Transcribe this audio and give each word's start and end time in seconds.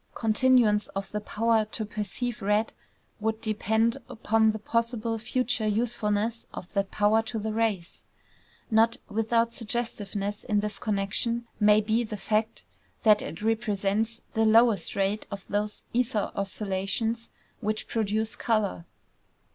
Continuance 0.15 0.87
of 0.95 1.11
the 1.11 1.21
power 1.21 1.63
to 1.65 1.85
perceive 1.85 2.41
red 2.41 2.73
would 3.19 3.39
depend 3.39 3.97
upon 4.09 4.51
the 4.51 4.57
possible 4.57 5.19
future 5.19 5.67
usefulness 5.67 6.47
of 6.55 6.73
that 6.73 6.89
power 6.89 7.21
to 7.21 7.37
the 7.37 7.53
race. 7.53 8.01
Not 8.71 8.97
without 9.09 9.53
suggestiveness 9.53 10.43
in 10.43 10.61
this 10.61 10.79
connection 10.79 11.45
may 11.59 11.81
be 11.81 12.03
the 12.03 12.17
fact 12.17 12.63
that 13.03 13.21
it 13.21 13.43
represents 13.43 14.23
the 14.33 14.43
lowest 14.43 14.95
rate 14.95 15.27
of 15.29 15.45
those 15.47 15.83
ether 15.93 16.31
oscillations 16.33 17.29
which 17.59 17.87
produce 17.87 18.35
color. 18.35 18.85